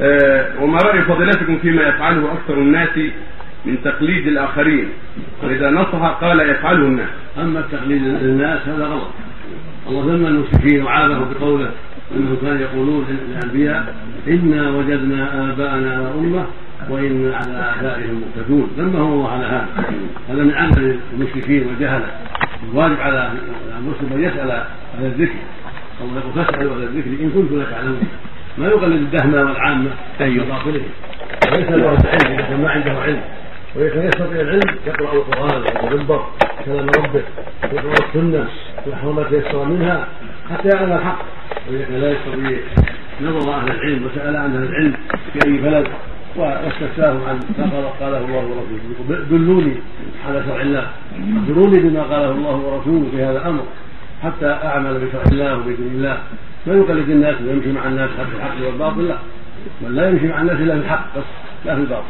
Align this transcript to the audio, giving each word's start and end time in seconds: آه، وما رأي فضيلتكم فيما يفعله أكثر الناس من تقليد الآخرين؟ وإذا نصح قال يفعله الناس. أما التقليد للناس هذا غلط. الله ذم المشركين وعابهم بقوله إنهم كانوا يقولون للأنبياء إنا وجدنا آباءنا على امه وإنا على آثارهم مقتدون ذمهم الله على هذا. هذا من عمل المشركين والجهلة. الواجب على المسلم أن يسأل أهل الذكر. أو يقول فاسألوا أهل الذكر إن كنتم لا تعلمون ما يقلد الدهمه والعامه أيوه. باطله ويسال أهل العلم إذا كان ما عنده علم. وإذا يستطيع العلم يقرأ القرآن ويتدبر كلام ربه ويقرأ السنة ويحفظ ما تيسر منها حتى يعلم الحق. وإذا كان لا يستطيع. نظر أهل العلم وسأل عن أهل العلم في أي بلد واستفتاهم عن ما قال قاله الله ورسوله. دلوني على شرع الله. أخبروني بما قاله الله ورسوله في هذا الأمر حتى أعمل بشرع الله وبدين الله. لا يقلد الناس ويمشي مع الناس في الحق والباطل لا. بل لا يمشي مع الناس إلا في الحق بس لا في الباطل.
آه، 0.00 0.62
وما 0.62 0.78
رأي 0.78 1.02
فضيلتكم 1.02 1.58
فيما 1.58 1.82
يفعله 1.82 2.32
أكثر 2.32 2.54
الناس 2.54 2.98
من 3.64 3.82
تقليد 3.84 4.26
الآخرين؟ 4.26 4.88
وإذا 5.42 5.70
نصح 5.70 6.02
قال 6.20 6.40
يفعله 6.50 6.86
الناس. 6.86 7.08
أما 7.38 7.60
التقليد 7.60 8.02
للناس 8.02 8.68
هذا 8.68 8.84
غلط. 8.84 9.10
الله 9.88 10.04
ذم 10.04 10.26
المشركين 10.26 10.82
وعابهم 10.82 11.34
بقوله 11.34 11.70
إنهم 12.16 12.36
كانوا 12.42 12.60
يقولون 12.60 13.06
للأنبياء 13.28 13.94
إنا 14.28 14.70
وجدنا 14.70 15.52
آباءنا 15.52 15.94
على 15.94 16.10
امه 16.18 16.46
وإنا 16.90 17.36
على 17.36 17.74
آثارهم 17.76 18.22
مقتدون 18.22 18.70
ذمهم 18.78 19.12
الله 19.12 19.30
على 19.30 19.44
هذا. 19.44 19.68
هذا 20.28 20.42
من 20.42 20.54
عمل 20.54 20.96
المشركين 21.12 21.66
والجهلة. 21.66 22.06
الواجب 22.70 23.00
على 23.00 23.32
المسلم 23.78 24.12
أن 24.12 24.24
يسأل 24.24 24.50
أهل 24.50 25.04
الذكر. 25.06 25.38
أو 26.00 26.06
يقول 26.06 26.44
فاسألوا 26.44 26.76
أهل 26.76 26.82
الذكر 26.82 27.10
إن 27.24 27.30
كنتم 27.30 27.58
لا 27.58 27.64
تعلمون 27.64 28.08
ما 28.60 28.66
يقلد 28.66 28.92
الدهمه 28.92 29.38
والعامه 29.38 29.90
أيوه. 30.20 30.44
باطله 30.44 30.82
ويسال 31.52 31.84
أهل 31.84 31.96
العلم 31.96 32.32
إذا 32.32 32.42
كان 32.42 32.60
ما 32.62 32.70
عنده 32.70 32.92
علم. 32.92 33.20
وإذا 33.76 34.04
يستطيع 34.04 34.40
العلم 34.40 34.76
يقرأ 34.86 35.12
القرآن 35.12 35.62
ويتدبر 35.62 36.24
كلام 36.64 36.86
ربه 36.88 37.22
ويقرأ 37.72 37.94
السنة 38.08 38.48
ويحفظ 38.86 39.08
ما 39.08 39.22
تيسر 39.22 39.64
منها 39.64 40.06
حتى 40.50 40.68
يعلم 40.68 40.92
الحق. 40.92 41.18
وإذا 41.70 41.84
كان 41.84 42.00
لا 42.00 42.10
يستطيع. 42.10 42.58
نظر 43.22 43.54
أهل 43.54 43.70
العلم 43.70 44.06
وسأل 44.06 44.36
عن 44.36 44.56
أهل 44.56 44.62
العلم 44.62 44.94
في 45.32 45.46
أي 45.46 45.52
بلد 45.56 45.86
واستفتاهم 46.36 47.20
عن 47.28 47.40
ما 47.58 47.64
قال 47.64 47.84
قاله 48.00 48.18
الله 48.18 48.44
ورسوله. 48.46 49.24
دلوني 49.30 49.74
على 50.28 50.44
شرع 50.46 50.60
الله. 50.60 50.86
أخبروني 51.38 51.78
بما 51.78 52.02
قاله 52.02 52.30
الله 52.30 52.56
ورسوله 52.56 53.06
في 53.10 53.22
هذا 53.22 53.38
الأمر 53.38 53.62
حتى 54.22 54.58
أعمل 54.64 54.94
بشرع 54.94 55.22
الله 55.32 55.58
وبدين 55.58 55.92
الله. 55.94 56.18
لا 56.66 56.74
يقلد 56.74 57.10
الناس 57.10 57.34
ويمشي 57.42 57.72
مع 57.72 57.88
الناس 57.88 58.10
في 58.10 58.36
الحق 58.36 58.66
والباطل 58.66 59.08
لا. 59.08 59.16
بل 59.82 59.96
لا 59.96 60.08
يمشي 60.10 60.28
مع 60.28 60.40
الناس 60.40 60.56
إلا 60.56 60.74
في 60.74 60.80
الحق 60.80 61.18
بس 61.18 61.24
لا 61.64 61.74
في 61.74 61.80
الباطل. 61.80 62.04